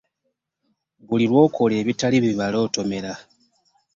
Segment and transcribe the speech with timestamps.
[1.07, 3.13] Buli lw'okola ebitali bibale otomera.